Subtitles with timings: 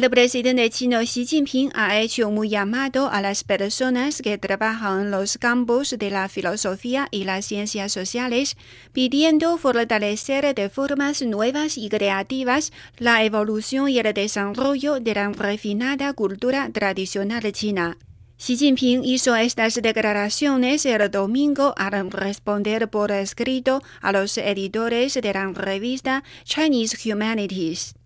[0.00, 5.10] El presidente chino Xi Jinping ha hecho un llamado a las personas que trabajan en
[5.10, 8.56] los campos de la filosofía y las ciencias sociales,
[8.92, 16.12] pidiendo fortalecer de formas nuevas y creativas la evolución y el desarrollo de la refinada
[16.12, 17.98] cultura tradicional china.
[18.36, 25.32] Xi Jinping hizo estas declaraciones el domingo al responder por escrito a los editores de
[25.32, 27.97] la revista Chinese Humanities.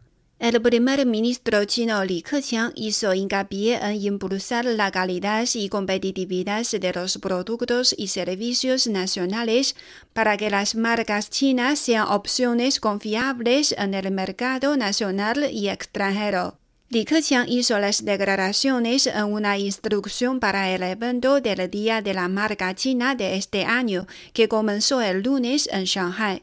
[0.42, 6.92] El primer ministro chino Li Keqiang hizo hincapié en impulsar la calidad y competitividad de
[6.92, 9.76] los productos y servicios nacionales
[10.12, 16.58] para que las marcas chinas sean opciones confiables en el mercado nacional y extranjero.
[16.88, 22.26] Li Keqiang hizo las declaraciones en una instrucción para el evento del Día de la
[22.26, 26.42] Marca China de este año, que comenzó el lunes en Shanghai.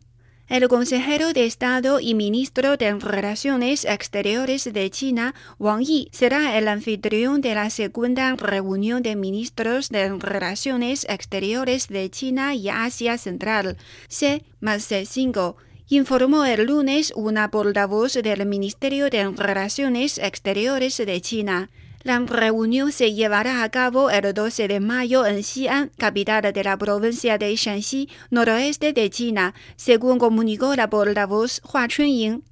[0.50, 6.67] El consejero de Estado y ministro de Relaciones Exteriores de China, Wang Yi, será el
[6.67, 13.78] anfitrión de la segunda reunión de ministros de Relaciones Exteriores de China y Asia Central,
[14.08, 15.53] C más C5,
[15.88, 21.69] informó el lunes una portavoz del Ministerio de Relaciones Exteriores de China.
[22.02, 26.78] La reunión se llevará a cabo el 12 de mayo en Xi'an, capital de la
[26.78, 32.45] provincia de Shanxi, noroeste de China, según comunicó la portavoz Hua Chunying.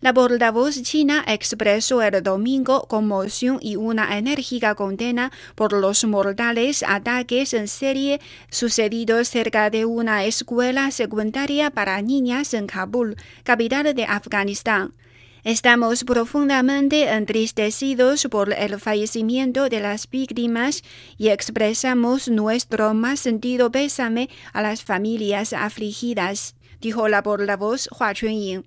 [0.00, 7.52] La portavoz china expresó el domingo conmoción y una enérgica condena por los mortales ataques
[7.52, 14.94] en serie sucedidos cerca de una escuela secundaria para niñas en Kabul, capital de Afganistán.
[15.46, 20.82] Estamos profundamente entristecidos por el fallecimiento de las víctimas
[21.18, 28.66] y expresamos nuestro más sentido pésame a las familias afligidas, dijo la portavoz Hua Chunying.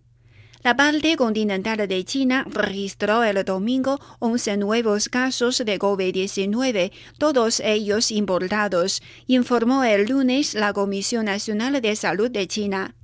[0.64, 8.10] La parte continental de China registró el domingo 11 nuevos casos de COVID-19, todos ellos
[8.10, 12.96] importados, informó el lunes la Comisión Nacional de Salud de China.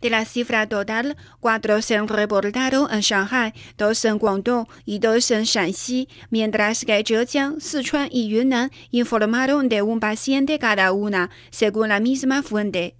[0.00, 5.42] De la cifra total, cuatro se reportaron en Shanghai, dos en Guangdong y dos en
[5.42, 11.98] Shanxi, mientras que Zhejiang, Sichuan y Yunnan informaron de un paciente cada una, según la
[11.98, 12.94] misma fuente.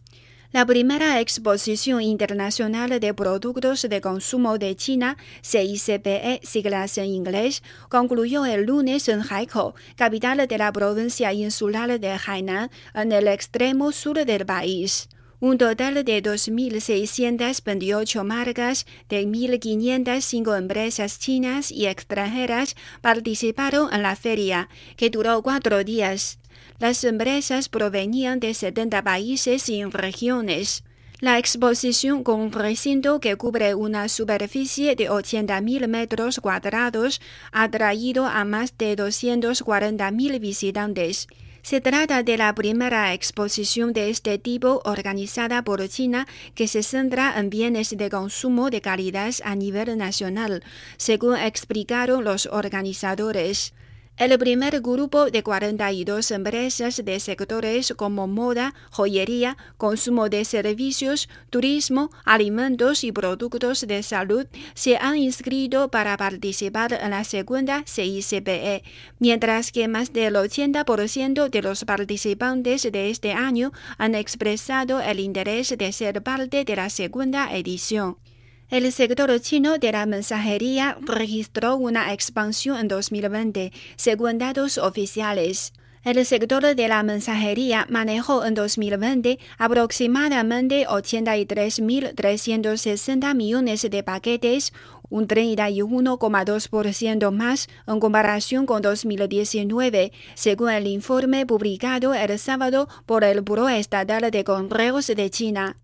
[0.50, 8.46] La primera exposición internacional de productos de consumo de China, CICPE, siglas en inglés, concluyó
[8.46, 14.24] el lunes en Haikou, capital de la provincia insular de Hainan, en el extremo sur
[14.24, 15.10] del país.
[15.40, 24.68] Un total de 2.628 marcas de 1.505 empresas chinas y extranjeras participaron en la feria,
[24.96, 26.40] que duró cuatro días.
[26.80, 30.82] Las empresas provenían de 70 países y regiones.
[31.20, 37.20] La exposición con un recinto que cubre una superficie de 80.000 metros cuadrados
[37.52, 41.28] ha traído a más de 240.000 visitantes.
[41.68, 47.38] Se trata de la primera exposición de este tipo organizada por China que se centra
[47.38, 50.64] en bienes de consumo de calidad a nivel nacional,
[50.96, 53.74] según explicaron los organizadores.
[54.18, 62.10] El primer grupo de 42 empresas de sectores como moda, joyería, consumo de servicios, turismo,
[62.24, 68.82] alimentos y productos de salud se han inscrito para participar en la segunda CICPE,
[69.20, 75.78] mientras que más del 80% de los participantes de este año han expresado el interés
[75.78, 78.16] de ser parte de la segunda edición.
[78.70, 85.72] El sector chino de la mensajería registró una expansión en 2020, según datos oficiales.
[86.04, 94.74] El sector de la mensajería manejó en 2020 aproximadamente 83.360 millones de paquetes,
[95.08, 103.40] un 31,2% más en comparación con 2019, según el informe publicado el sábado por el
[103.40, 105.78] Buró Estatal de Correos de China.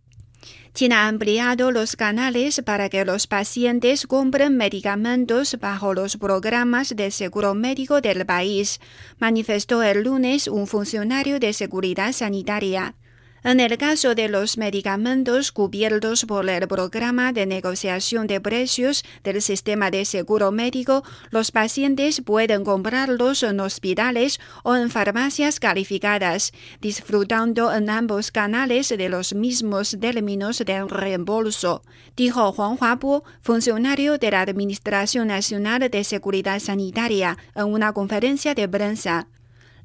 [0.75, 7.13] China ha ampliado los canales para que los pacientes compren medicamentos bajo los programas de
[7.13, 8.81] seguro médico del país,
[9.21, 12.97] manifestó el lunes un funcionario de seguridad sanitaria.
[13.47, 19.43] En el caso de los medicamentos cubiertos por el programa de negociación de precios del
[19.43, 27.71] sistema de seguro médico, los pacientes pueden comprarlos en hospitales o en farmacias calificadas, disfrutando
[27.71, 31.83] en ambos canales de los mismos términos de reembolso,
[32.17, 38.67] dijo Juan Huapo, funcionario de la Administración Nacional de Seguridad Sanitaria, en una conferencia de
[38.67, 39.29] prensa.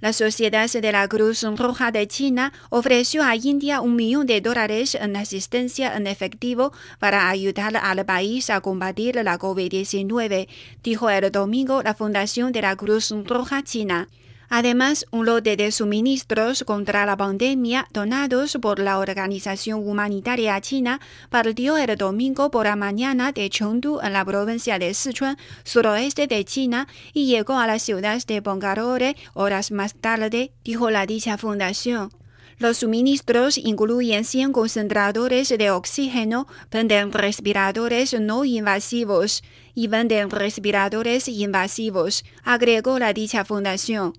[0.01, 4.95] La Sociedad de la Cruz Roja de China ofreció a India un millón de dólares
[4.95, 10.47] en asistencia en efectivo para ayudar al país a combatir la COVID-19,
[10.81, 14.07] dijo el domingo la Fundación de la Cruz Roja China.
[14.51, 20.99] Además, un lote de suministros contra la pandemia donados por la Organización Humanitaria China
[21.29, 26.43] partió el domingo por la mañana de Chengdu en la provincia de Sichuan, suroeste de
[26.45, 32.11] China, y llegó a la ciudad de Bangalore horas más tarde, dijo la dicha fundación.
[32.57, 39.43] Los suministros incluyen 100 concentradores de oxígeno, venden respiradores no invasivos
[39.75, 44.13] y venden respiradores invasivos, agregó la dicha fundación.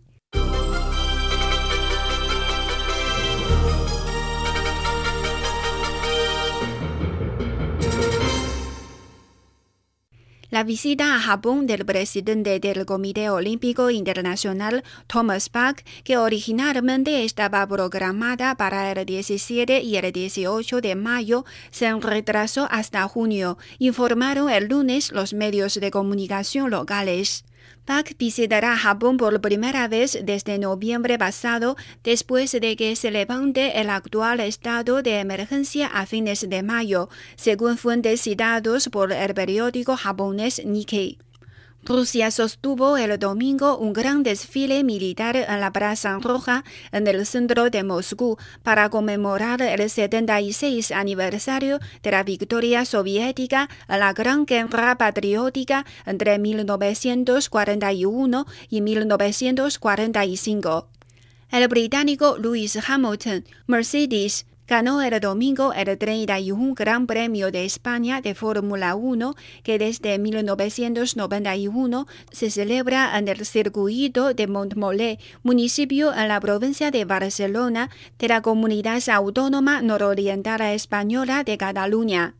[10.51, 17.65] La visita a Japón del presidente del Comité Olímpico Internacional, Thomas Bach, que originalmente estaba
[17.69, 24.67] programada para el 17 y el 18 de mayo, se retrasó hasta junio, informaron el
[24.67, 27.45] lunes los medios de comunicación locales.
[27.91, 33.91] Park visitará Japón por primera vez desde noviembre pasado, después de que se levante el
[33.91, 40.65] actual estado de emergencia a fines de mayo, según fuentes citados por el periódico japonés
[40.65, 41.19] Nikkei.
[41.83, 46.63] Rusia sostuvo el domingo un gran desfile militar en la Plaza Roja
[46.93, 54.01] en el centro de Moscú para conmemorar el 76 aniversario de la victoria soviética en
[54.01, 60.87] la Gran Guerra Patriótica entre 1941 y 1945.
[61.51, 68.37] El británico Lewis Hamilton, Mercedes, ganó el domingo el 31 Gran Premio de España de
[68.37, 69.35] Fórmula 1
[69.65, 77.05] que desde 1991 se celebra en el circuito de Montmolé, municipio en la provincia de
[77.05, 82.37] Barcelona de la Comunidad Autónoma Nororiental Española de Cataluña.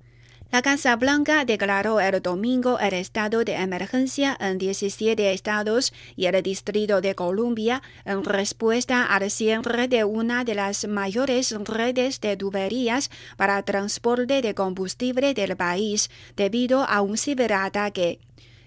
[0.53, 6.43] La Casa Blanca declaró el domingo el estado de emergencia en 17 estados y el
[6.43, 13.13] Distrito de Columbia en respuesta al cierre de una de las mayores redes de tuberías
[13.37, 18.19] para transporte de combustible del país debido a un ciberataque.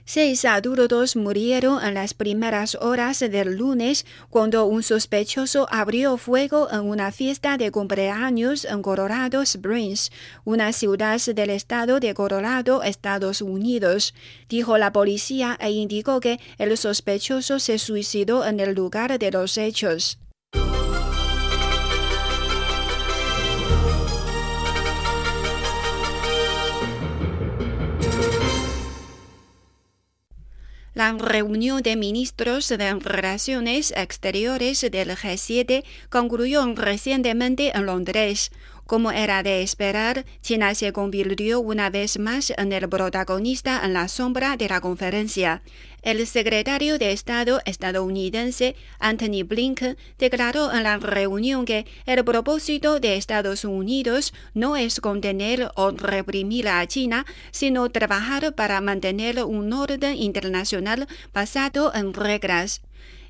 [0.05, 6.81] Seis adultos murieron en las primeras horas del lunes cuando un sospechoso abrió fuego en
[6.81, 10.11] una fiesta de cumpleaños en Colorado Springs,
[10.43, 14.13] una ciudad del estado de Colorado, Estados Unidos,
[14.49, 19.57] dijo la policía e indicó que el sospechoso se suicidó en el lugar de los
[19.57, 20.19] hechos.
[30.95, 38.51] La reunión de ministros de Relaciones Exteriores del G7 concluyó recientemente en Londres.
[38.93, 44.07] Como era de esperar, China se convirtió una vez más en el protagonista en la
[44.07, 45.63] sombra de la conferencia.
[46.03, 53.15] El secretario de Estado estadounidense Anthony Blinken declaró en la reunión que el propósito de
[53.15, 60.15] Estados Unidos no es contener o reprimir a China, sino trabajar para mantener un orden
[60.17, 62.83] internacional basado en reglas.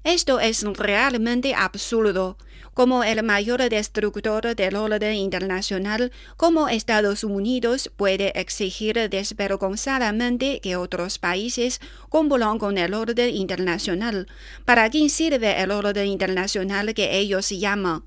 [0.03, 2.37] Esto es realmente absurdo.
[2.73, 11.19] Como el mayor destructor del orden internacional, como Estados Unidos puede exigir desvergonzadamente que otros
[11.19, 11.79] países
[12.09, 14.27] cumplan con el orden internacional.
[14.65, 18.03] ¿Para quién sirve el orden internacional que ellos llaman?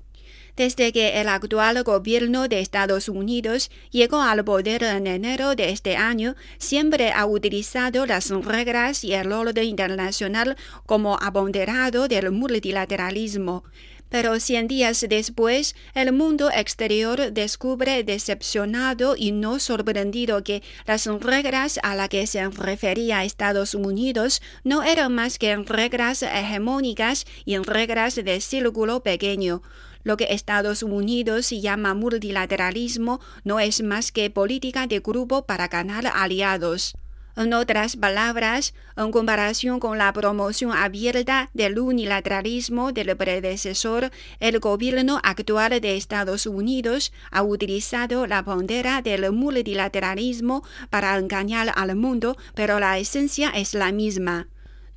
[0.57, 5.95] Desde que el actual gobierno de Estados Unidos llegó al poder en enero de este
[5.95, 13.65] año, siempre ha utilizado las reglas y el orden internacional como abanderado del multilateralismo.
[14.09, 21.79] Pero cien días después, el mundo exterior descubre decepcionado y no sorprendido que las reglas
[21.83, 28.15] a las que se refería Estados Unidos no eran más que reglas hegemónicas y reglas
[28.15, 29.61] de círculo pequeño.
[30.07, 36.07] Lo que Estados Unidos llama multilateralismo no es más que política de grupo para ganar
[36.07, 36.95] aliados.
[37.35, 44.09] En otras palabras, en comparación con la promoción abierta del unilateralismo del predecesor,
[44.39, 51.97] el gobierno actual de Estados Unidos ha utilizado la bandera del multilateralismo para engañar al
[51.97, 54.47] mundo, pero la esencia es la misma.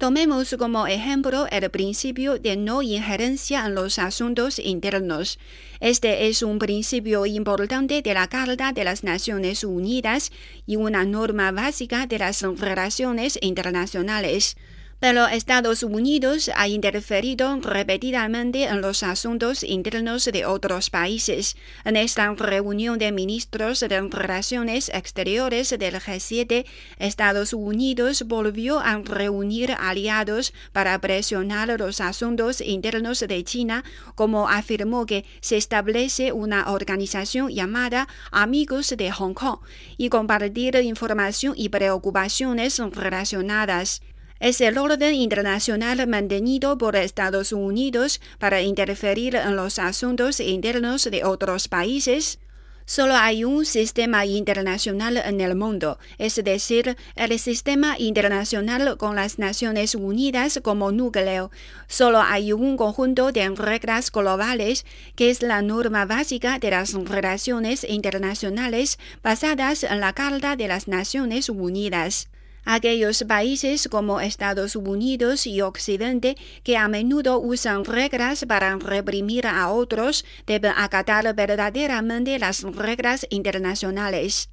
[0.00, 5.38] Tomemos como ejemplo el principio de no injerencia en los asuntos internos.
[5.78, 10.32] Este es un principio importante de la Carta de las Naciones Unidas
[10.64, 14.56] y una norma básica de las relaciones internacionales
[15.00, 21.56] pero Estados Unidos ha interferido repetidamente en los asuntos internos de otros países.
[21.84, 26.66] En esta reunión de ministros de Relaciones Exteriores del G7,
[26.98, 35.06] Estados Unidos volvió a reunir aliados para presionar los asuntos internos de China, como afirmó
[35.06, 39.60] que se establece una organización llamada Amigos de Hong Kong
[39.96, 44.02] y compartir información y preocupaciones relacionadas
[44.40, 51.24] es el orden internacional mantenido por Estados Unidos para interferir en los asuntos internos de
[51.24, 52.40] otros países.
[52.86, 59.38] Solo hay un sistema internacional en el mundo, es decir, el sistema internacional con las
[59.38, 61.52] Naciones Unidas como núcleo.
[61.86, 67.84] Solo hay un conjunto de reglas globales que es la norma básica de las relaciones
[67.84, 72.28] internacionales basadas en la Carta de las Naciones Unidas.
[72.64, 79.70] Aquellos países como Estados Unidos y Occidente que a menudo usan reglas para reprimir a
[79.70, 84.50] otros deben acatar verdaderamente las reglas internacionales.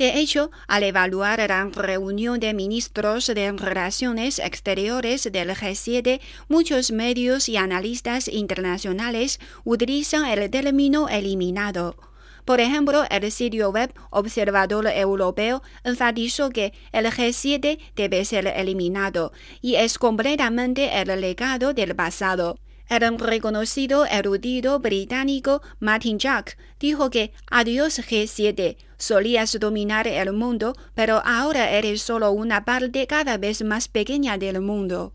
[0.00, 7.50] De hecho, al evaluar la reunión de ministros de Relaciones Exteriores del G7, muchos medios
[7.50, 12.09] y analistas internacionales utilizan el término eliminado.
[12.50, 19.30] Por ejemplo, el sitio web Observador Europeo enfatizó que el G7 debe ser eliminado
[19.62, 22.58] y es completamente el legado del pasado.
[22.88, 31.22] El reconocido erudito británico Martin Jack dijo que adiós G7, solías dominar el mundo, pero
[31.24, 35.12] ahora eres solo una parte cada vez más pequeña del mundo.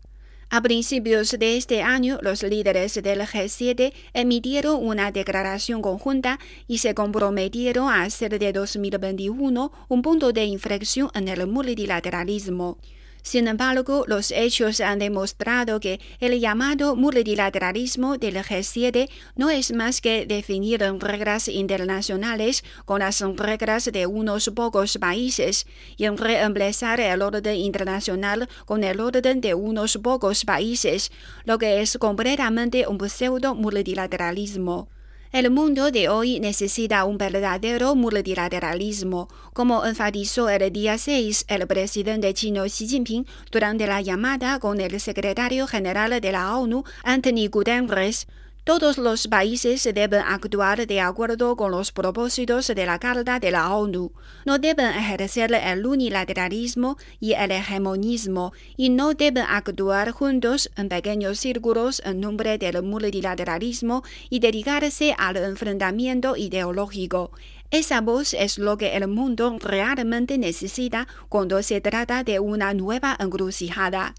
[0.48, 6.38] A principios de este año, los líderes del G7 emitieron una declaración conjunta
[6.68, 12.78] y se comprometieron a hacer de 2021 un punto de inflexión en el multilateralismo.
[13.26, 20.00] Sin embargo, los hechos han demostrado que el llamado multilateralismo del G7 no es más
[20.00, 25.66] que definir reglas internacionales con las reglas de unos pocos países
[25.96, 31.10] y reemplazar el orden internacional con el orden de unos pocos países,
[31.44, 34.88] lo que es completamente un pseudo multilateralismo.
[35.32, 42.32] El mundo de hoy necesita un verdadero multilateralismo, como enfatizó el día 6 el presidente
[42.32, 48.28] chino Xi Jinping durante la llamada con el secretario general de la ONU, Anthony Guterres.
[48.66, 53.72] Todos los países deben actuar de acuerdo con los propósitos de la Carta de la
[53.72, 54.10] ONU.
[54.44, 61.38] No deben ejercer el unilateralismo y el hegemonismo y no deben actuar juntos en pequeños
[61.38, 67.30] círculos en nombre del multilateralismo y dedicarse al enfrentamiento ideológico.
[67.70, 73.16] Esa voz es lo que el mundo realmente necesita cuando se trata de una nueva
[73.20, 74.16] encrucijada.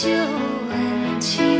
[0.00, 1.57] 就问情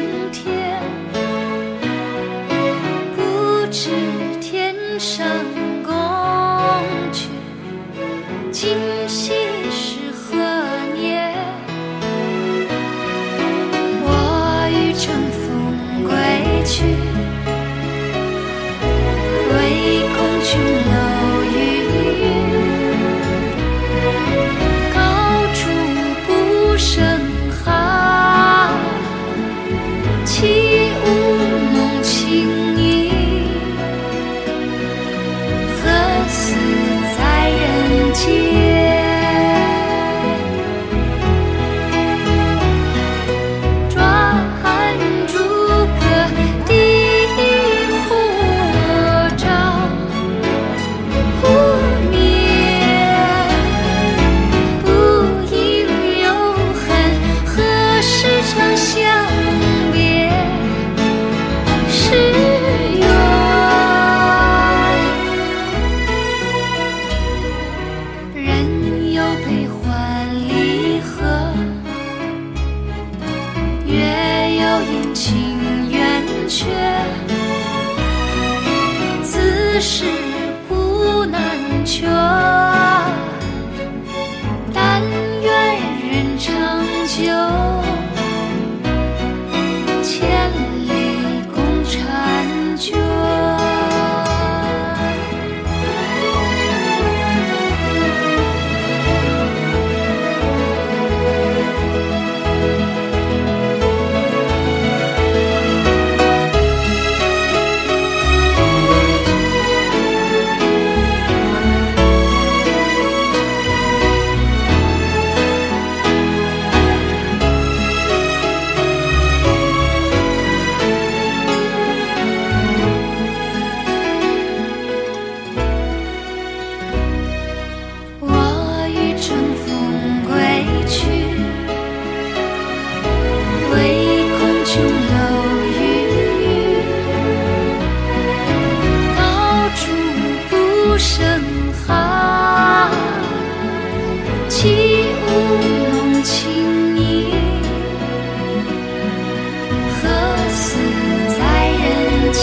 [74.83, 76.67] 阴晴圆缺
[79.23, 80.05] 此事
[80.69, 81.41] 古难
[81.85, 82.58] 全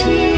[0.08, 0.35] you.